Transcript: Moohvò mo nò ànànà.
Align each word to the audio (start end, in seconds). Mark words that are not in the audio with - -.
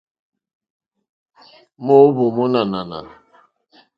Moohvò 1.85 2.25
mo 2.35 2.43
nò 2.51 2.59
ànànà. 2.65 2.99